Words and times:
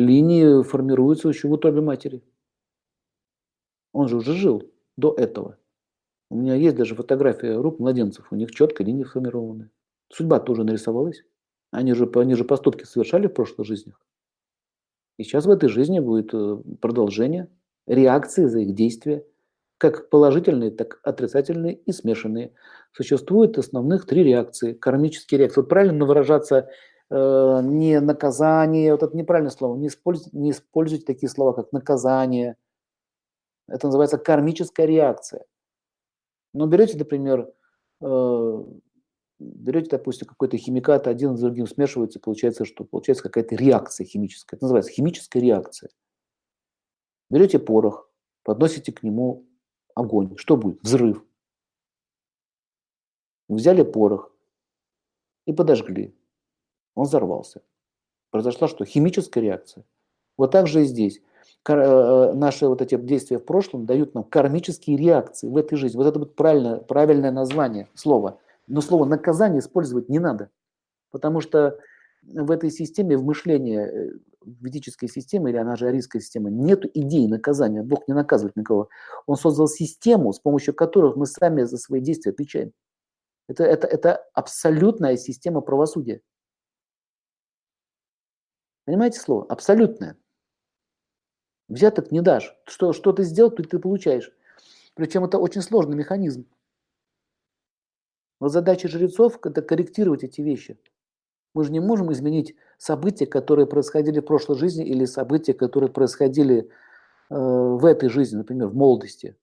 линии 0.00 0.62
формируются 0.62 1.28
еще 1.28 1.48
в 1.48 1.52
утробе 1.52 1.80
матери. 1.80 2.22
Он 3.92 4.08
же 4.08 4.16
уже 4.16 4.34
жил 4.34 4.70
до 4.96 5.14
этого. 5.14 5.58
У 6.30 6.36
меня 6.36 6.54
есть 6.54 6.76
даже 6.76 6.94
фотография 6.94 7.56
рук 7.56 7.80
младенцев, 7.80 8.30
у 8.30 8.36
них 8.36 8.52
четко 8.52 8.84
линии 8.84 9.04
сформированы. 9.04 9.70
Судьба 10.12 10.38
тоже 10.40 10.64
нарисовалась. 10.64 11.24
Они 11.72 11.92
же, 11.94 12.10
они 12.14 12.34
же 12.34 12.44
поступки 12.44 12.84
совершали 12.84 13.26
в 13.26 13.34
прошлых 13.34 13.66
жизнях. 13.66 14.00
И 15.18 15.24
сейчас 15.24 15.46
в 15.46 15.50
этой 15.50 15.68
жизни 15.68 16.00
будет 16.00 16.32
э, 16.32 16.56
продолжение, 16.80 17.48
реакции 17.86 18.46
за 18.46 18.60
их 18.60 18.74
действия, 18.74 19.24
как 19.78 20.10
положительные, 20.10 20.70
так 20.70 21.00
отрицательные 21.02 21.74
и 21.74 21.92
смешанные. 21.92 22.52
Существует 22.92 23.58
основных 23.58 24.06
три 24.06 24.22
реакции, 24.22 24.72
кармические 24.72 25.38
реакции. 25.38 25.60
Вот 25.60 25.68
правильно 25.68 26.04
выражаться 26.04 26.70
э, 27.10 27.60
не 27.62 28.00
наказание, 28.00 28.92
вот 28.92 29.02
это 29.02 29.16
неправильное 29.16 29.50
слово, 29.50 29.76
не 29.76 29.88
используйте, 29.88 30.36
не 30.36 30.50
используйте 30.52 31.04
такие 31.04 31.28
слова, 31.28 31.52
как 31.52 31.72
наказание. 31.72 32.56
Это 33.68 33.86
называется 33.86 34.18
кармическая 34.18 34.86
реакция. 34.86 35.44
Но 36.52 36.66
берете, 36.66 36.98
например, 36.98 37.52
э, 38.00 38.64
берете, 39.38 39.90
допустим, 39.90 40.26
какой-то 40.26 40.56
химикат, 40.56 41.06
один 41.06 41.36
с 41.36 41.40
другим 41.40 41.66
смешивается, 41.66 42.20
получается, 42.20 42.64
что 42.64 42.84
получается 42.84 43.24
какая-то 43.24 43.54
реакция 43.54 44.04
химическая. 44.04 44.56
Это 44.56 44.64
называется 44.64 44.92
химическая 44.92 45.42
реакция. 45.42 45.90
Берете 47.30 47.58
порох, 47.58 48.10
подносите 48.42 48.92
к 48.92 49.02
нему 49.02 49.46
огонь. 49.94 50.36
Что 50.36 50.56
будет? 50.56 50.82
Взрыв. 50.82 51.24
Взяли 53.48 53.82
порох 53.82 54.32
и 55.46 55.52
подожгли. 55.52 56.14
Он 57.00 57.06
взорвался. 57.06 57.62
Произошла 58.30 58.68
что? 58.68 58.84
Химическая 58.84 59.42
реакция. 59.42 59.84
Вот 60.36 60.50
так 60.52 60.66
же 60.66 60.82
и 60.82 60.84
здесь. 60.84 61.20
Э, 61.68 62.32
наши 62.34 62.66
вот 62.66 62.80
эти 62.82 62.96
действия 62.96 63.38
в 63.38 63.44
прошлом 63.44 63.86
дают 63.86 64.14
нам 64.14 64.24
кармические 64.24 64.96
реакции 64.96 65.48
в 65.48 65.56
этой 65.56 65.76
жизни. 65.76 65.96
Вот 65.96 66.06
это 66.06 66.18
будет 66.18 66.36
правильное, 66.36 66.76
правильное 66.76 67.32
название 67.32 67.88
слова– 67.94 68.38
но 68.70 68.80
слово 68.80 69.04
наказание 69.04 69.58
использовать 69.58 70.08
не 70.08 70.20
надо, 70.20 70.48
потому 71.10 71.40
что 71.40 71.78
в 72.22 72.50
этой 72.52 72.70
системе, 72.70 73.16
в 73.16 73.24
мышлении 73.24 73.78
э, 73.80 74.18
ведической 74.60 75.08
системы, 75.08 75.50
или 75.50 75.56
она 75.56 75.74
же 75.74 75.88
арийская 75.88 76.22
система, 76.22 76.50
нет 76.50 76.84
идеи 76.94 77.26
наказания. 77.26 77.82
Бог 77.82 78.06
не 78.06 78.14
наказывает 78.14 78.56
никого. 78.56 78.88
Он 79.26 79.36
создал 79.36 79.66
систему, 79.66 80.32
с 80.32 80.38
помощью 80.38 80.72
которой 80.72 81.12
мы 81.16 81.26
сами 81.26 81.64
за 81.64 81.78
свои 81.78 82.00
действия 82.00 82.30
отвечаем. 82.30 82.70
Это, 83.48 83.64
это, 83.64 83.88
это 83.88 84.24
абсолютная 84.34 85.16
система 85.16 85.62
правосудия. 85.62 86.20
Понимаете 88.90 89.20
слово? 89.20 89.46
Абсолютная. 89.48 90.16
Взяток 91.68 92.10
не 92.10 92.22
дашь. 92.22 92.56
Что, 92.64 92.92
что 92.92 93.12
ты 93.12 93.22
сделал, 93.22 93.52
то 93.52 93.62
ты 93.62 93.78
получаешь. 93.78 94.32
Причем 94.94 95.24
это 95.24 95.38
очень 95.38 95.62
сложный 95.62 95.94
механизм. 95.94 96.44
Но 98.40 98.48
задача 98.48 98.88
жрецов– 98.88 99.38
это 99.44 99.62
корректировать 99.62 100.24
эти 100.24 100.40
вещи. 100.40 100.76
Мы 101.54 101.62
же 101.62 101.70
не 101.70 101.78
можем 101.78 102.12
изменить 102.12 102.56
события, 102.78 103.26
которые 103.26 103.68
происходили 103.68 104.18
в 104.18 104.24
прошлой 104.24 104.58
жизни, 104.58 104.84
или 104.84 105.04
события, 105.04 105.54
которые 105.54 105.92
происходили 105.92 106.68
э, 107.30 107.36
в 107.36 107.84
этой 107.84 108.08
жизни, 108.08 108.38
например, 108.38 108.70
в 108.70 108.74
молодости 108.74 109.36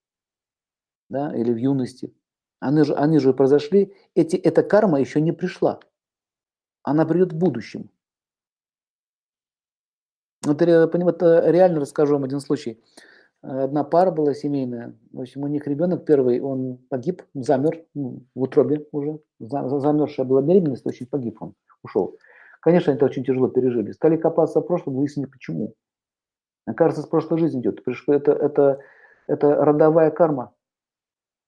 да, 1.07 1.33
или 1.33 1.53
в 1.53 1.57
юности. 1.57 2.13
Они 2.59 2.83
же, 2.83 2.93
они 2.95 3.19
же 3.19 3.33
произошли, 3.33 3.95
эти, 4.13 4.35
эта 4.35 4.61
карма 4.61 4.99
еще 4.99 5.21
не 5.21 5.31
пришла. 5.31 5.79
Она 6.83 7.05
придет 7.05 7.31
в 7.31 7.37
будущем. 7.37 7.89
Вот, 10.47 10.61
вот 10.61 11.21
реально 11.21 11.81
расскажу 11.81 12.13
вам 12.13 12.23
один 12.23 12.39
случай. 12.39 12.81
Одна 13.41 13.83
пара 13.83 14.11
была 14.11 14.33
семейная. 14.33 14.95
В 15.11 15.21
общем, 15.21 15.43
у 15.43 15.47
них 15.47 15.67
ребенок 15.67 16.05
первый, 16.05 16.39
он 16.41 16.79
погиб, 16.89 17.21
замер 17.33 17.83
ну, 17.93 18.23
в 18.33 18.41
утробе 18.41 18.85
уже. 18.91 19.19
Замерзшая 19.39 20.25
была 20.25 20.41
беременность, 20.41 20.85
очень 20.85 21.05
погиб 21.05 21.41
он, 21.41 21.53
ушел. 21.83 22.17
Конечно, 22.61 22.91
это 22.91 23.05
очень 23.05 23.23
тяжело 23.23 23.47
пережили. 23.47 23.91
Стали 23.91 24.17
копаться 24.17 24.59
в 24.59 24.65
прошлом, 24.65 24.95
выяснили 24.95 25.27
почему. 25.27 25.75
Кажется, 26.75 27.03
с 27.03 27.05
прошлой 27.05 27.39
жизни 27.39 27.61
идет. 27.61 27.81
Это, 28.07 28.31
это, 28.33 28.79
это 29.27 29.55
родовая 29.63 30.11
карма. 30.11 30.53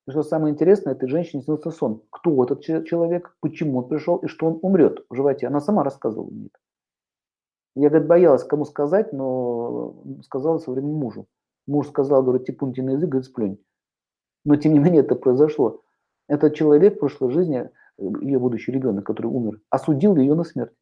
И 0.08 0.12
что 0.12 0.24
самое 0.24 0.54
интересное, 0.54 0.94
этой 0.94 1.09
женщине 1.09 1.44
снился 1.44 1.72
сон. 1.72 2.04
Кто 2.09 2.44
этот 2.44 2.62
человек, 2.62 3.36
почему 3.42 3.80
он 3.80 3.90
пришел 3.90 4.18
и 4.18 4.28
что 4.28 4.48
он 4.48 4.59
умрет 4.62 5.06
в 5.09 5.16
животе. 5.16 5.48
Она 5.48 5.59
сама 5.59 5.84
рассказывала 5.84 6.30
мне 6.30 6.46
это. 6.46 6.59
Я, 7.75 7.90
говорит, 7.90 8.07
боялась 8.07 8.44
кому 8.44 8.66
сказать, 8.66 9.13
но 9.13 9.96
сказала 10.24 10.57
со 10.57 10.72
временем 10.72 10.96
мужу. 10.96 11.28
Муж 11.68 11.88
сказал, 11.90 12.24
говорит, 12.24 12.47
типун 12.47 12.74
на 12.75 12.91
язык, 12.91 13.09
говорит, 13.09 13.30
сплюнь. 13.30 13.63
Но 14.44 14.56
тем 14.56 14.74
не 14.74 14.80
менее 14.80 15.02
это 15.02 15.16
произошло. 15.16 15.81
Этот 16.28 16.56
человек 16.56 16.96
в 16.96 17.00
прошлой 17.00 17.31
жизни, 17.31 17.69
ее 17.97 18.40
будущий 18.40 18.72
ребенок, 18.72 19.06
который 19.06 19.28
умер, 19.28 19.62
осудил 19.69 20.16
ее 20.16 20.35
на 20.35 20.44
смерть. 20.44 20.74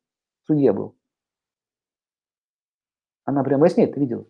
Судья 0.46 0.74
был. 0.74 0.96
Она 3.26 3.44
прямо 3.44 3.62
во 3.62 3.70
сне 3.70 3.86
это 3.86 4.00
видела. 4.00 4.26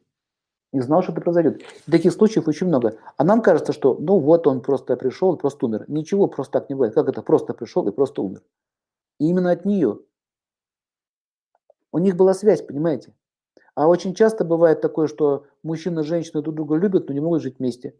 И 0.73 0.79
знал, 0.79 1.01
что 1.01 1.11
это 1.11 1.21
произойдет. 1.21 1.61
Таких 1.89 2.11
случаев 2.11 2.47
очень 2.47 2.67
много. 2.67 2.97
А 3.15 3.23
нам 3.23 3.41
кажется, 3.41 3.71
что 3.71 3.95
ну 3.99 4.19
вот 4.19 4.47
он 4.47 4.61
просто 4.61 4.97
пришел 4.97 5.37
просто 5.37 5.65
умер. 5.67 5.85
Ничего 5.87 6.27
просто 6.27 6.59
так 6.59 6.69
не 6.69 6.75
бывает. 6.75 6.93
Как 6.93 7.07
это 7.07 7.21
просто 7.21 7.53
пришел 7.53 7.87
и 7.87 7.91
просто 7.91 8.21
умер? 8.21 8.41
И 9.19 9.29
именно 9.29 9.51
от 9.51 9.65
нее. 9.65 9.99
У 11.91 11.99
них 11.99 12.15
была 12.15 12.33
связь, 12.33 12.61
понимаете? 12.61 13.13
А 13.75 13.87
очень 13.87 14.15
часто 14.15 14.43
бывает 14.43 14.81
такое, 14.81 15.07
что 15.07 15.45
мужчина 15.63 15.99
и 15.99 16.03
женщина 16.03 16.41
друг 16.41 16.55
друга 16.55 16.75
любят, 16.75 17.07
но 17.07 17.13
не 17.13 17.19
могут 17.19 17.41
жить 17.41 17.59
вместе. 17.59 17.95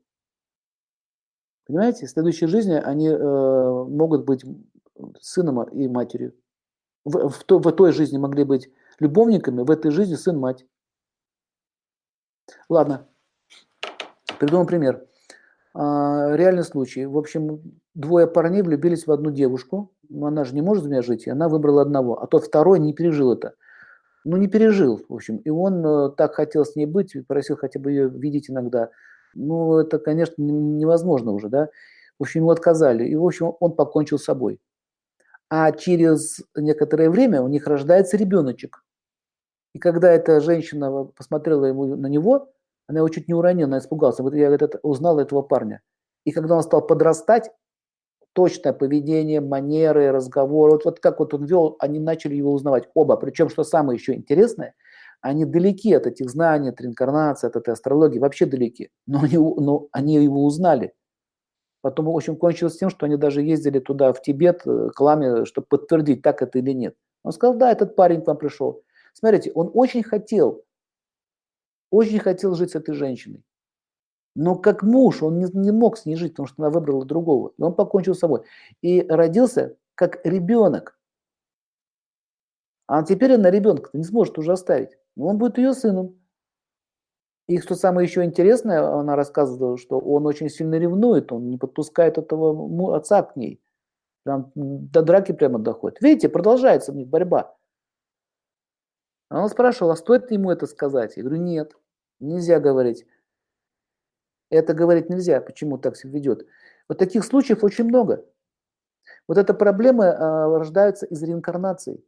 Понимаете? 1.68 2.08
В 2.08 2.09
следующей 2.09 2.47
жизни 2.47 2.74
они 2.74 3.08
э, 3.08 3.18
могут 3.18 4.26
быть 4.26 4.44
сыном 5.20 5.62
и 5.64 5.88
матерью. 5.88 6.34
В, 7.06 7.30
в, 7.30 7.44
то, 7.44 7.59
в 7.59 7.72
той 7.74 7.92
жизни 7.92 8.18
могли 8.18 8.44
быть 8.44 8.72
любовниками, 9.00 9.62
в 9.62 9.70
этой 9.70 9.92
жизни 9.92 10.16
сын-мать. 10.16 10.66
Ладно, 12.70 13.08
придумал 14.40 14.66
пример. 14.66 15.06
А, 15.74 16.36
реальный 16.36 16.64
случай. 16.64 17.06
В 17.06 17.18
общем, 17.18 17.80
двое 17.94 18.26
парней 18.26 18.64
влюбились 18.64 19.06
в 19.06 19.12
одну 19.12 19.30
девушку. 19.30 19.94
Но 20.09 20.28
она 20.28 20.44
же 20.44 20.56
не 20.56 20.62
может 20.62 20.84
с 20.84 20.88
двумя 20.88 21.02
жить, 21.02 21.28
и 21.28 21.30
она 21.30 21.50
выбрала 21.50 21.81
одного. 21.81 22.20
А 22.20 22.28
тот 22.28 22.46
второй 22.46 22.80
не 22.80 22.94
пережил 22.94 23.31
это 23.31 23.53
ну, 24.23 24.38
не 24.38 24.47
пережил, 24.47 25.05
в 25.07 25.13
общем. 25.13 25.38
И 25.38 25.50
он 25.50 25.85
э, 25.85 26.09
так 26.17 26.35
хотел 26.35 26.66
с 26.66 26.75
ней 26.75 26.85
быть, 26.85 27.16
просил 27.28 27.55
хотя 27.57 27.79
бы 27.79 27.91
ее 27.91 28.09
видеть 28.09 28.50
иногда. 28.50 28.89
Ну, 29.33 29.78
это, 29.78 30.00
конечно, 30.00 30.41
невозможно 30.41 31.31
уже, 31.31 31.50
да. 31.50 31.69
В 32.19 32.23
общем, 32.23 32.41
ему 32.41 32.51
отказали. 32.51 33.07
И, 33.07 33.16
в 33.16 33.25
общем, 33.25 33.53
он 33.59 33.73
покончил 33.75 34.17
с 34.19 34.23
собой. 34.23 34.59
А 35.50 35.72
через 35.72 36.41
некоторое 36.55 37.09
время 37.09 37.41
у 37.41 37.47
них 37.47 37.67
рождается 37.67 38.17
ребеночек. 38.17 38.83
И 39.73 39.79
когда 39.79 40.11
эта 40.11 40.41
женщина 40.41 41.05
посмотрела 41.05 41.66
ему 41.66 41.95
на 41.95 42.07
него, 42.07 42.51
она 42.88 42.99
его 42.99 43.09
чуть 43.09 43.28
не 43.28 43.34
уронила, 43.34 43.67
она 43.67 43.78
испугалась. 43.78 44.19
Вот 44.19 44.34
я 44.34 44.47
говорит, 44.47 44.75
узнала 44.81 45.22
этого 45.22 45.41
парня. 45.41 45.81
И 46.25 46.31
когда 46.31 46.55
он 46.55 46.63
стал 46.63 46.85
подрастать, 46.85 47.51
точное 48.38 48.72
поведение, 48.72 49.42
манеры, 49.42 50.12
разговоры. 50.12 50.74
Вот, 50.74 50.86
вот 50.86 51.00
как 51.00 51.18
вот 51.20 51.34
он 51.34 51.46
вел, 51.46 51.75
они 51.80 51.98
начали 51.98 52.36
его 52.36 52.53
узнавать 52.53 52.88
оба. 52.94 53.18
Причем, 53.18 53.50
что 53.50 53.64
самое 53.64 53.98
еще 53.98 54.14
интересное, 54.14 54.75
они 55.22 55.44
далеки 55.44 55.92
от 55.92 56.06
этих 56.06 56.30
знаний, 56.30 56.70
от 56.70 56.80
реинкарнации, 56.80 57.47
от 57.47 57.56
этой 57.56 57.74
астрологии, 57.74 58.20
вообще 58.20 58.46
далеки. 58.46 58.92
Но 59.08 59.22
они, 59.24 59.38
но 59.38 59.88
они 59.92 60.24
его 60.24 60.46
узнали. 60.46 60.94
Потом, 61.81 62.06
в 62.06 62.16
общем, 62.16 62.36
кончилось 62.36 62.78
тем, 62.78 62.92
что 62.92 63.08
они 63.08 63.18
даже 63.18 63.42
ездили 63.42 63.80
туда, 63.80 64.14
в 64.14 64.22
Тибет, 64.22 64.62
э, 64.68 64.90
к 64.96 65.02
ламе, 65.02 65.46
чтобы 65.46 65.66
подтвердить, 65.68 66.22
так 66.22 66.44
это 66.44 66.59
или 66.59 66.74
нет. 66.74 66.96
Он 67.24 67.31
сказал, 67.31 67.56
да, 67.56 67.72
этот 67.72 67.96
парень 67.96 68.22
к 68.22 68.28
вам 68.28 68.38
пришел. 68.38 68.84
Смотрите, 69.14 69.52
он 69.56 69.72
очень 69.74 70.03
хотел, 70.03 70.64
очень 71.90 72.20
хотел 72.20 72.53
жить 72.53 72.70
с 72.70 72.76
этой 72.76 72.94
женщиной. 72.94 73.41
Но 74.39 74.55
как 74.55 74.84
муж 74.84 75.23
он 75.23 75.39
не, 75.39 75.47
не 75.51 75.72
мог 75.72 75.97
с 75.97 76.05
ней 76.05 76.16
жить, 76.16 76.34
потому 76.34 76.45
что 76.45 76.61
она 76.61 76.69
выбрала 76.69 77.03
другого. 77.03 77.53
И 77.57 77.61
он 77.63 77.73
покончил 77.73 78.13
с 78.13 78.19
собой. 78.19 78.43
И 78.84 79.01
родился 79.01 79.75
как 79.95 80.23
ребенок. 80.23 80.95
А 82.85 83.01
теперь 83.01 83.34
она 83.34 83.49
ребенка 83.49 83.89
не 83.93 84.03
сможет 84.03 84.37
уже 84.37 84.51
оставить. 84.51 84.91
Но 85.16 85.25
он 85.25 85.39
будет 85.39 85.57
ее 85.57 85.73
сыном. 85.73 86.22
И 87.47 87.57
что 87.59 87.73
самое 87.73 88.07
еще 88.07 88.23
интересное, 88.23 88.84
она 88.84 89.16
рассказывала, 89.16 89.75
что 89.75 89.97
он 89.97 90.28
очень 90.28 90.49
сильно 90.49 90.75
ревнует, 90.75 91.31
он 91.31 91.49
не 91.49 91.57
подпускает 91.57 92.19
этого 92.19 92.95
отца 92.95 93.23
к 93.23 93.35
ней. 93.37 93.59
Прям 94.23 94.51
до 94.53 95.01
драки 95.01 95.31
прямо 95.31 95.57
доходит. 95.57 95.99
Видите, 95.99 96.29
продолжается 96.29 96.91
у 96.91 96.95
них 96.95 97.07
борьба. 97.07 97.55
Она 99.29 99.49
спрашивала, 99.49 99.93
а 99.93 99.97
стоит 99.97 100.29
ему 100.29 100.51
это 100.51 100.67
сказать? 100.67 101.17
Я 101.17 101.23
говорю, 101.23 101.41
нет, 101.41 101.73
нельзя 102.19 102.59
говорить. 102.59 103.07
Это 104.49 104.73
говорить 104.73 105.09
нельзя, 105.09 105.41
почему 105.41 105.78
так 105.78 105.97
себя 105.97 106.14
ведет. 106.14 106.46
Вот 106.88 106.97
таких 106.97 107.23
случаев 107.26 107.64
очень 107.64 107.85
много. 107.85 108.26
Вот 109.28 109.38
эта 109.38 109.53
проблема 109.53 110.05
э, 110.05 110.58
рождается 110.58 111.05
из 111.05 111.22
реинкарнации. 111.22 112.03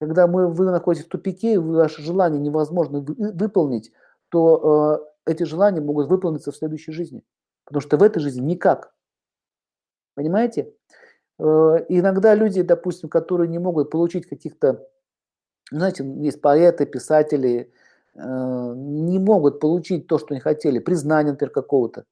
Когда 0.00 0.28
мы, 0.28 0.46
вы 0.52 0.66
находитесь 0.66 1.06
в 1.06 1.10
тупике, 1.10 1.54
и 1.54 1.58
ваше 1.58 2.02
желание 2.02 2.40
невозможно 2.40 3.00
выполнить, 3.00 3.92
то 4.28 5.02
э, 5.26 5.32
эти 5.32 5.42
желания 5.42 5.80
могут 5.80 6.08
выполниться 6.08 6.52
в 6.52 6.56
следующей 6.56 6.92
жизни. 6.92 7.24
Потому 7.64 7.80
что 7.80 7.96
в 7.96 8.02
этой 8.02 8.20
жизни 8.20 8.42
никак. 8.42 8.94
Понимаете? 10.14 10.72
Э, 11.40 11.76
иногда 11.88 12.34
люди, 12.34 12.62
допустим, 12.62 13.08
которые 13.08 13.48
не 13.48 13.58
могут 13.58 13.90
получить 13.90 14.28
каких-то, 14.28 14.88
знаете, 15.72 16.04
есть 16.04 16.40
поэты, 16.40 16.86
писатели, 16.86 17.72
не 18.18 19.18
могут 19.18 19.60
получить 19.60 20.06
то, 20.06 20.18
что 20.18 20.28
они 20.30 20.40
хотели, 20.40 20.78
признание, 20.78 21.32
например, 21.32 21.52
какого-то. 21.52 22.04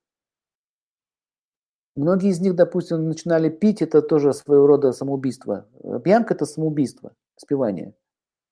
Многие 1.96 2.28
из 2.28 2.40
них, 2.40 2.54
допустим, 2.54 3.08
начинали 3.08 3.48
пить, 3.48 3.80
это 3.80 4.02
тоже 4.02 4.34
своего 4.34 4.66
рода 4.66 4.92
самоубийство. 4.92 5.66
Пьянка– 6.04 6.34
это 6.34 6.44
самоубийство, 6.44 7.14
спивание. 7.36 7.94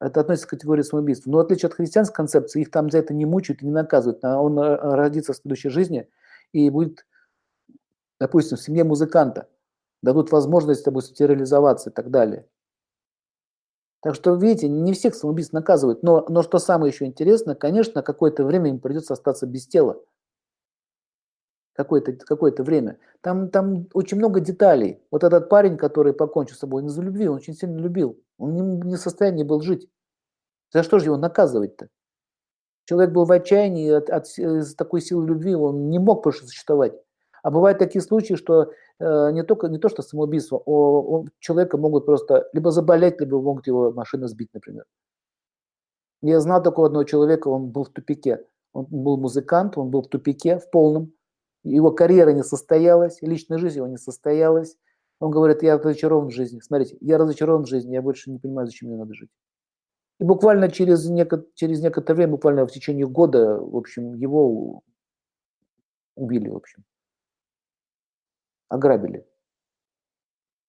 Это 0.01 0.21
относится 0.21 0.47
к 0.47 0.51
категории 0.51 0.83
самоубийства. 0.83 1.31
Но 1.31 1.39
в 1.39 1.41
отличие 1.41 1.69
от 1.69 1.75
христианской 1.75 2.15
концепции, 2.15 2.63
их 2.63 2.71
там 2.71 2.91
за 2.91 2.99
это 2.99 3.13
не 3.13 3.27
мучают 3.27 3.63
и 3.63 3.67
не 3.67 3.73
наказывают. 3.73 4.25
А 4.25 4.41
он 4.41 4.59
э, 4.59 4.77
родится 4.77 5.35
в 5.35 5.37
следующей 5.37 5.69
жизни 5.69 6.09
и 6.53 6.71
будет, 6.71 7.07
допустим, 8.19 8.57
в 8.57 8.63
семье 8.63 8.85
музыканта. 8.85 9.49
Дадут 10.03 10.33
возможность, 10.33 10.85
допустим, 10.85 11.27
реализоваться 11.27 11.91
и 11.91 11.93
так 11.93 12.11
далее. 12.11 12.47
Так 14.05 14.15
что, 14.15 14.35
видите, 14.35 14.69
не 14.69 14.93
всех 14.93 15.15
самоубийств 15.15 15.55
наказывают. 15.55 16.03
Но, 16.03 16.27
но 16.29 16.43
что 16.43 16.59
самое 16.59 16.93
еще 16.93 17.07
интересное, 17.07 17.55
конечно, 17.55 18.03
какое-то 18.03 18.45
время 18.45 18.69
им 18.69 18.79
придется 18.79 19.15
остаться 19.15 19.47
без 19.47 19.67
тела 19.67 19.99
какое-то 21.73 22.13
какое 22.13 22.53
время. 22.53 22.99
Там, 23.23 23.49
там 23.49 23.89
очень 23.95 24.19
много 24.19 24.41
деталей. 24.41 25.01
Вот 25.11 25.25
этот 25.25 25.49
парень, 25.49 25.79
который 25.79 26.13
покончил 26.13 26.55
с 26.55 26.59
собой, 26.59 26.85
из-за 26.85 27.01
любви, 27.01 27.29
он 27.29 27.37
очень 27.37 27.55
сильно 27.55 27.79
любил. 27.79 28.21
Он 28.37 28.53
не, 28.53 28.61
не 28.61 28.97
в 28.97 29.01
состоянии 29.01 29.43
был 29.43 29.63
жить. 29.63 29.89
За 30.71 30.83
что 30.83 30.99
же 30.99 31.07
его 31.07 31.17
наказывать-то? 31.17 31.89
Человек 32.85 33.11
был 33.11 33.25
в 33.25 33.33
отчаянии 33.33 33.91
от, 33.91 34.11
от, 34.11 34.27
из 34.39 34.75
такой 34.75 35.01
силы 35.01 35.27
любви, 35.27 35.55
он 35.55 35.89
не 35.89 35.99
мог 35.99 36.23
больше 36.23 36.47
существовать. 36.47 36.93
А 37.45 37.51
бывают 37.51 37.79
такие 37.79 38.01
случаи, 38.01 38.35
что 38.35 38.73
э, 38.99 39.31
не, 39.33 39.45
только, 39.45 39.69
не 39.69 39.79
то, 39.79 39.91
что 39.91 40.01
самоубийство, 40.01 40.57
о, 40.65 41.27
человека 41.41 41.77
могут 41.77 42.07
просто 42.07 42.49
либо 42.55 42.71
заболеть, 42.71 43.21
либо 43.21 43.39
могут 43.39 43.67
его 43.67 43.93
машина 43.93 44.29
сбить, 44.29 44.49
например. 44.55 44.87
Я 46.23 46.41
знал 46.41 46.63
такого 46.63 46.87
одного 46.87 47.05
человека, 47.05 47.49
он 47.49 47.69
был 47.69 47.85
в 47.85 47.91
тупике. 47.91 48.47
Он 48.73 48.87
был 48.89 49.19
музыкант, 49.19 49.77
он 49.77 49.91
был 49.91 50.01
в 50.01 50.09
тупике, 50.09 50.59
в 50.59 50.71
полном 50.71 51.13
его 51.65 51.91
карьера 51.91 52.31
не 52.31 52.43
состоялась, 52.43 53.21
личная 53.21 53.59
жизнь 53.59 53.77
его 53.77 53.89
не 53.89 53.99
состоялась. 53.99 54.79
Он 55.21 55.31
говорит, 55.31 55.63
я 55.63 55.77
разочарован 55.77 56.29
в 56.29 56.33
жизни. 56.33 56.61
Смотрите, 56.61 56.97
я 57.03 57.19
разочарован 57.19 57.65
в 57.65 57.69
жизни, 57.69 57.93
я 57.93 58.01
больше 58.01 58.31
не 58.31 58.39
понимаю, 58.39 58.69
зачем 58.69 58.89
мне 58.89 58.97
надо 58.97 59.13
жить. 59.13 59.31
И 60.19 60.25
буквально 60.25 60.71
через, 60.71 61.07
неко, 61.11 61.45
через 61.55 61.83
некоторое 61.83 62.17
время, 62.17 62.33
буквально 62.33 62.67
в 62.67 62.73
течение 62.73 63.07
года, 63.07 63.59
в 63.59 63.77
общем, 63.77 64.15
его 64.15 64.81
убили, 66.17 66.49
в 66.49 66.57
общем. 66.57 66.85
Ограбили. 68.69 69.27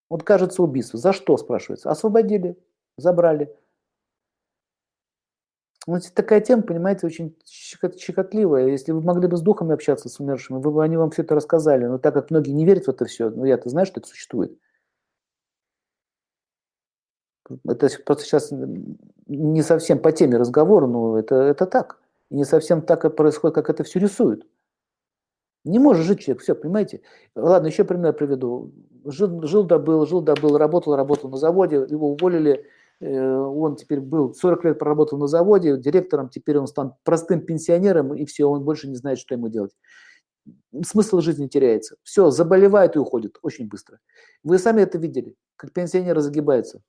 Вот 0.09 0.23
кажется 0.23 0.61
убийство. 0.61 0.99
За 0.99 1.13
что, 1.13 1.37
спрашивается? 1.37 1.89
Освободили, 1.89 2.57
забрали. 2.97 3.55
Вот 5.87 6.01
ну, 6.01 6.09
такая 6.15 6.41
тема, 6.41 6.63
понимаете, 6.63 7.05
очень 7.05 7.37
щекотливая. 7.45 8.67
Если 8.67 8.91
вы 8.91 9.01
могли 9.01 9.27
бы 9.27 9.37
с 9.37 9.41
духами 9.41 9.73
общаться, 9.73 10.09
с 10.09 10.19
умершими, 10.19 10.59
вы 10.59 10.71
бы 10.71 10.83
они 10.83 10.97
вам 10.97 11.11
все 11.11 11.21
это 11.21 11.35
рассказали. 11.35 11.85
Но 11.85 11.99
так 11.99 12.13
как 12.15 12.31
многие 12.31 12.51
не 12.51 12.65
верят 12.65 12.85
в 12.85 12.89
это 12.89 13.05
все, 13.05 13.29
ну 13.29 13.45
я-то 13.45 13.69
знаю, 13.69 13.85
что 13.85 13.99
это 13.99 14.09
существует. 14.09 14.57
Это 17.67 17.89
просто 18.03 18.23
сейчас 18.23 18.51
не 19.27 19.61
совсем 19.61 19.99
по 19.99 20.11
теме 20.11 20.37
разговора, 20.37 20.87
но 20.87 21.19
это, 21.19 21.35
это 21.35 21.67
так. 21.67 21.99
И 22.31 22.35
не 22.35 22.45
совсем 22.45 22.81
так 22.81 23.05
и 23.05 23.09
происходит, 23.11 23.53
как 23.53 23.69
это 23.69 23.83
все 23.83 23.99
рисуют. 23.99 24.47
Не 25.65 25.79
может 25.79 26.05
жить 26.05 26.21
человек, 26.21 26.41
все, 26.41 26.55
понимаете? 26.55 27.01
Ладно, 27.35 27.67
еще 27.67 27.83
пример 27.83 28.13
приведу. 28.13 28.71
Жил, 29.03 29.45
жил 29.45 29.63
да 29.63 29.77
был, 29.77 30.05
жил 30.05 30.21
да 30.21 30.33
был, 30.35 30.57
работал, 30.57 30.95
работал 30.95 31.29
на 31.29 31.37
заводе, 31.37 31.85
его 31.89 32.11
уволили, 32.11 32.65
Э, 33.01 33.37
он 33.37 33.75
теперь 33.75 33.99
был 33.99 34.33
40 34.33 34.65
лет 34.65 34.79
проработал 34.79 35.17
на 35.17 35.27
заводе, 35.27 35.77
директором, 35.77 36.29
теперь 36.29 36.57
он 36.57 36.67
стал 36.67 36.97
простым 37.03 37.41
пенсионером, 37.41 38.13
и 38.15 38.25
все, 38.25 38.45
он 38.45 38.63
больше 38.63 38.87
не 38.87 38.95
знает, 38.95 39.19
что 39.19 39.35
ему 39.35 39.49
делать. 39.49 39.75
Смысл 40.83 41.21
жизни 41.21 41.47
теряется. 41.47 41.97
Все, 42.03 42.29
заболевает 42.29 42.95
и 42.95 42.99
уходит 42.99 43.37
очень 43.41 43.67
быстро. 43.67 43.99
Вы 44.43 44.59
сами 44.59 44.81
это 44.81 44.97
видели, 44.97 45.35
как 45.55 45.73
пенсионеры 45.73 46.21
загибаются. 46.21 46.81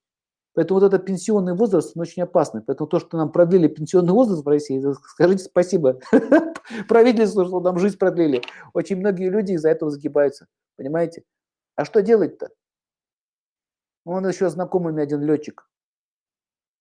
Поэтому 0.56 0.80
вот 0.80 0.86
этот 0.86 1.04
пенсионный 1.04 1.52
возраст, 1.52 1.94
он 1.94 2.00
очень 2.00 2.22
опасный. 2.22 2.62
Поэтому 2.62 2.88
то, 2.88 2.98
что 2.98 3.18
нам 3.18 3.30
продлили 3.30 3.68
пенсионный 3.68 4.14
возраст 4.14 4.42
в 4.42 4.48
России, 4.48 4.82
скажите 5.10 5.44
спасибо 5.44 6.00
правительству, 6.88 7.44
что 7.44 7.60
нам 7.60 7.78
жизнь 7.78 7.98
продлили. 7.98 8.40
Очень 8.72 8.96
многие 8.96 9.28
люди 9.28 9.52
из-за 9.52 9.68
этого 9.68 9.90
загибаются. 9.90 10.46
Понимаете? 10.78 11.24
А 11.74 11.84
что 11.84 12.00
делать-то? 12.00 12.48
Он 14.06 14.26
еще 14.26 14.48
знакомый 14.48 14.94
мне 14.94 15.02
один 15.02 15.20
летчик. 15.20 15.68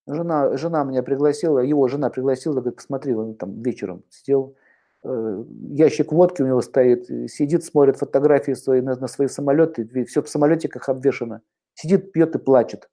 Жена, 0.08 0.56
жена 0.56 0.86
меня 0.86 1.04
пригласила, 1.04 1.60
его 1.60 1.90
жена 1.90 2.10
пригласила, 2.10 2.54
говорит, 2.54 2.78
посмотри, 2.78 3.14
он 3.14 3.36
там 3.36 3.62
вечером 3.62 4.04
сидел, 4.10 4.56
э, 5.04 5.44
ящик 5.72 6.14
водки 6.14 6.44
у 6.44 6.48
него 6.48 6.62
стоит, 6.62 7.08
сидит, 7.30 7.66
смотрит 7.66 7.98
фотографии 7.98 8.54
свои 8.54 8.80
на, 8.80 8.96
на 8.96 9.08
свои 9.08 9.28
самолеты, 9.28 10.06
все 10.06 10.22
в 10.22 10.30
самолетиках 10.30 10.88
обвешено, 10.88 11.42
сидит, 11.74 12.14
пьет 12.14 12.36
и 12.36 12.40
плачет. 12.40 12.88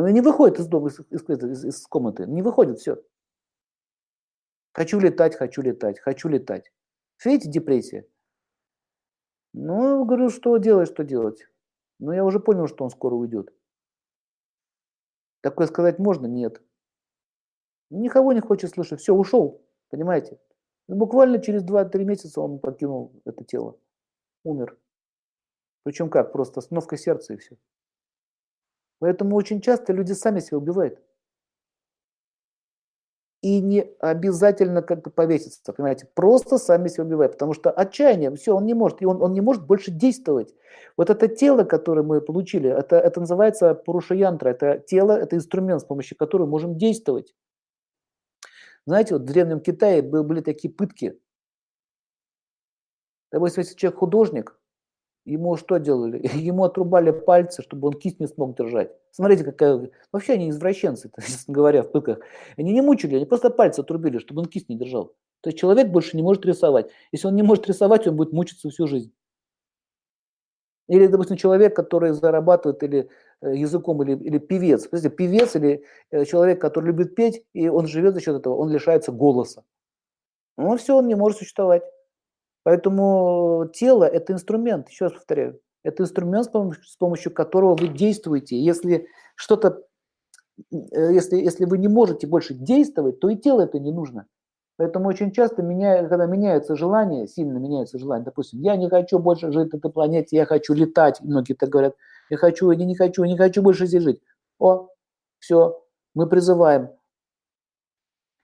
Он 0.00 0.12
не 0.12 0.20
выходит 0.20 0.60
из 0.60 0.66
дома, 0.68 0.88
из, 0.88 1.00
из, 1.10 1.64
из 1.64 1.86
комнаты, 1.86 2.26
не 2.26 2.42
выходит, 2.42 2.78
все. 2.78 3.02
Хочу 4.72 5.00
летать, 5.00 5.34
хочу 5.34 5.60
летать, 5.60 5.98
хочу 5.98 6.28
летать. 6.28 6.72
Видите, 7.24 7.50
депрессия. 7.50 8.08
Ну, 9.52 10.04
говорю, 10.04 10.30
что 10.30 10.56
делать, 10.58 10.88
что 10.88 11.02
делать. 11.02 11.48
Но 11.98 12.12
я 12.12 12.24
уже 12.24 12.38
понял, 12.38 12.68
что 12.68 12.84
он 12.84 12.90
скоро 12.90 13.16
уйдет. 13.16 13.52
Такое 15.40 15.66
сказать 15.66 15.98
можно? 15.98 16.26
Нет. 16.26 16.62
Никого 17.90 18.32
не 18.32 18.40
хочет 18.40 18.70
слышать. 18.70 19.00
Все, 19.00 19.12
ушел. 19.14 19.64
Понимаете? 19.88 20.38
И 20.88 20.92
буквально 20.92 21.42
через 21.42 21.64
2-3 21.64 22.04
месяца 22.04 22.40
он 22.40 22.60
покинул 22.60 23.20
это 23.24 23.44
тело. 23.44 23.78
Умер. 24.44 24.78
Причем 25.82 26.08
как? 26.08 26.32
Просто 26.32 26.60
остановка 26.60 26.96
сердца 26.96 27.34
и 27.34 27.36
все. 27.36 27.56
Поэтому 28.98 29.36
очень 29.36 29.60
часто 29.60 29.92
люди 29.92 30.12
сами 30.12 30.40
себя 30.40 30.58
убивают 30.58 31.00
и 33.40 33.60
не 33.60 33.82
обязательно 34.00 34.82
как-то 34.82 35.10
повеситься, 35.10 35.72
понимаете, 35.72 36.08
просто 36.14 36.58
сами 36.58 36.88
себя 36.88 37.04
убивают, 37.04 37.32
потому 37.32 37.54
что 37.54 37.70
отчаяние, 37.70 38.34
все, 38.34 38.54
он 38.54 38.66
не 38.66 38.74
может, 38.74 39.00
и 39.00 39.06
он, 39.06 39.22
он 39.22 39.32
не 39.32 39.40
может 39.40 39.64
больше 39.64 39.92
действовать. 39.92 40.54
Вот 40.96 41.08
это 41.08 41.28
тело, 41.28 41.62
которое 41.62 42.02
мы 42.02 42.20
получили, 42.20 42.68
это, 42.68 42.96
это 42.96 43.20
называется 43.20 43.74
Пурушаянтра, 43.74 44.50
это 44.50 44.78
тело, 44.80 45.12
это 45.12 45.36
инструмент, 45.36 45.82
с 45.82 45.84
помощью 45.84 46.16
которого 46.16 46.46
можем 46.48 46.76
действовать. 46.76 47.34
Знаете, 48.86 49.14
вот 49.14 49.22
в 49.22 49.26
Древнем 49.26 49.60
Китае 49.60 50.02
были 50.02 50.40
такие 50.40 50.72
пытки. 50.72 51.20
Допустим, 53.30 53.60
если 53.60 53.76
человек 53.76 54.00
художник, 54.00 54.57
Ему 55.28 55.56
что 55.56 55.76
делали? 55.76 56.26
Ему 56.34 56.64
отрубали 56.64 57.10
пальцы, 57.10 57.62
чтобы 57.62 57.88
он 57.88 57.94
кисть 57.94 58.18
не 58.18 58.26
смог 58.26 58.56
держать. 58.56 58.90
Смотрите, 59.10 59.44
какая... 59.44 59.90
Вообще 60.10 60.32
они 60.32 60.48
извращенцы, 60.48 61.10
честно 61.20 61.52
говоря, 61.52 61.82
в 61.82 61.90
пыках. 61.92 62.20
Они 62.56 62.72
не 62.72 62.80
мучили, 62.80 63.16
они 63.16 63.26
просто 63.26 63.50
пальцы 63.50 63.80
отрубили, 63.80 64.18
чтобы 64.18 64.40
он 64.40 64.46
кисть 64.46 64.70
не 64.70 64.76
держал. 64.76 65.14
То 65.42 65.50
есть 65.50 65.58
человек 65.58 65.88
больше 65.88 66.16
не 66.16 66.22
может 66.22 66.46
рисовать. 66.46 66.90
Если 67.12 67.28
он 67.28 67.36
не 67.36 67.42
может 67.42 67.66
рисовать, 67.68 68.06
он 68.06 68.16
будет 68.16 68.32
мучиться 68.32 68.70
всю 68.70 68.86
жизнь. 68.86 69.12
Или, 70.88 71.06
допустим, 71.06 71.36
человек, 71.36 71.76
который 71.76 72.12
зарабатывает 72.12 72.82
или 72.82 73.10
э, 73.42 73.54
языком, 73.54 74.02
или, 74.02 74.16
или 74.16 74.38
певец. 74.38 74.88
Смотрите, 74.88 75.10
певец 75.14 75.54
или 75.54 75.84
э, 76.10 76.24
человек, 76.24 76.58
который 76.58 76.86
любит 76.86 77.14
петь, 77.14 77.44
и 77.52 77.68
он 77.68 77.86
живет 77.86 78.14
за 78.14 78.20
счет 78.22 78.36
этого, 78.36 78.56
он 78.56 78.70
лишается 78.70 79.12
голоса. 79.12 79.64
Ну 80.56 80.74
все, 80.78 80.96
он 80.96 81.06
не 81.06 81.14
может 81.14 81.38
существовать. 81.38 81.82
Поэтому 82.62 83.70
тело– 83.72 84.04
это 84.04 84.32
инструмент, 84.32 84.88
еще 84.88 85.06
раз 85.06 85.14
повторяю, 85.14 85.60
это 85.82 86.02
инструмент, 86.02 86.46
с 86.46 86.48
помощью, 86.48 86.84
с 86.84 86.96
помощью 86.96 87.32
которого 87.32 87.76
вы 87.76 87.88
действуете. 87.88 88.58
Если 88.58 89.06
что-то, 89.36 89.84
э, 90.70 91.12
если, 91.12 91.36
если 91.36 91.64
вы 91.64 91.78
не 91.78 91.88
можете 91.88 92.26
больше 92.26 92.54
действовать, 92.54 93.20
то 93.20 93.28
и 93.28 93.36
тело 93.36 93.62
это 93.62 93.78
не 93.78 93.92
нужно. 93.92 94.26
Поэтому 94.76 95.08
очень 95.08 95.32
часто, 95.32 95.62
меня, 95.62 96.06
когда 96.06 96.26
меняются 96.26 96.76
желания, 96.76 97.26
сильно 97.26 97.58
меняются 97.58 97.98
желания, 97.98 98.24
допустим, 98.24 98.60
я 98.60 98.76
не 98.76 98.88
хочу 98.88 99.18
больше 99.18 99.50
жить 99.50 99.72
на 99.72 99.78
этой 99.78 99.90
планете, 99.90 100.36
я 100.36 100.46
хочу 100.46 100.74
летать, 100.74 101.20
многие 101.20 101.54
так 101.54 101.68
говорят, 101.68 101.94
я 102.30 102.36
хочу, 102.36 102.70
я 102.70 102.84
не 102.84 102.94
хочу, 102.94 103.24
не 103.24 103.36
хочу 103.36 103.62
больше 103.62 103.86
здесь 103.86 104.02
жить. 104.02 104.20
О, 104.58 104.88
все, 105.40 105.82
мы 106.14 106.28
призываем. 106.28 106.90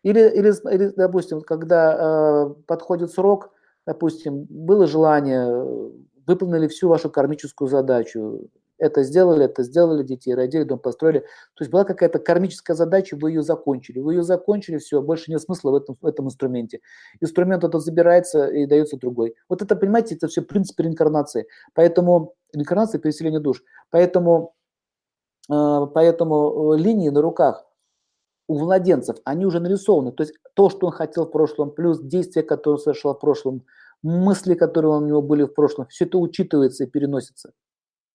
Или, 0.03 0.21
или, 0.21 0.53
или 0.73 0.93
допустим, 0.97 1.41
когда 1.43 2.47
э, 2.47 2.55
подходит 2.67 3.11
срок– 3.11 3.51
допустим, 3.87 4.47
было 4.49 4.87
желание, 4.87 5.47
выполнили 6.27 6.69
всю 6.69 6.89
вашу 6.89 7.11
кармическую 7.11 7.69
задачу, 7.69 8.49
это 8.79 9.03
сделали, 9.05 9.45
это 9.45 9.63
сделали, 9.63 10.03
детей 10.03 10.35
родили, 10.35 10.65
дом 10.65 10.79
построили. 10.79 11.21
То 11.21 11.63
есть 11.63 11.71
была 11.71 11.85
какая-то 11.85 12.19
кармическая 12.19 12.77
задача, 12.77 13.17
вы 13.17 13.31
ее 13.31 13.43
закончили. 13.43 14.01
Вы 14.01 14.15
ее 14.15 14.23
закончили, 14.23 14.79
все, 14.79 15.01
больше 15.01 15.31
нет 15.31 15.41
смысла 15.41 15.71
в 15.71 15.75
этом, 15.77 15.97
в 16.01 16.07
этом 16.07 16.27
инструменте. 16.27 16.81
Инструмент 17.21 17.63
этот 17.63 17.83
забирается 17.83 18.47
и 18.49 18.67
дается 18.67 18.97
другой. 18.97 19.37
Вот 19.49 19.63
это, 19.63 19.77
понимаете, 19.77 20.17
это 20.17 20.27
все 20.27 20.43
принцип 20.43 20.79
реинкарнации. 20.81 21.47
Поэтому 21.73 22.35
реинкарнация, 22.53 22.99
переселение 22.99 23.41
душ. 23.41 23.63
Поэтому, 23.91 24.55
э, 25.51 25.87
поэтому 25.95 26.75
э, 26.75 26.79
линии 26.79 27.11
на 27.11 27.23
руках 27.23 27.64
у 28.47 28.59
младенцев, 28.59 29.17
они 29.25 29.47
уже 29.47 29.61
нарисованы. 29.61 30.13
То 30.13 30.23
есть 30.23 30.35
то, 30.55 30.71
что 30.71 30.87
он 30.87 30.93
хотел 30.93 31.27
в 31.27 31.31
прошлом, 31.31 31.71
плюс 31.71 32.01
действия, 32.01 32.43
которые 32.43 32.77
он 32.77 32.81
совершал 32.81 33.15
в 33.15 33.21
прошлом, 33.21 33.65
мысли, 34.03 34.55
которые 34.55 34.97
у 34.97 35.01
него 35.01 35.23
были 35.23 35.45
в 35.45 35.55
прошлом, 35.55 35.87
все 35.89 36.05
это 36.05 36.19
учитывается 36.19 36.85
и 36.85 36.87
переносится. 36.87 37.53